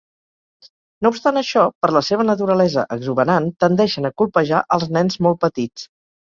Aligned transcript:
No 1.05 1.09
obstant 1.15 1.35
això, 1.41 1.65
per 1.85 1.89
la 1.95 2.01
seva 2.07 2.25
naturalesa 2.29 2.85
exuberant, 2.97 3.51
tendeixen 3.65 4.11
a 4.11 4.13
colpejar 4.23 4.63
als 4.79 4.89
nens 4.97 5.21
molt 5.29 5.41
petits. 5.47 5.87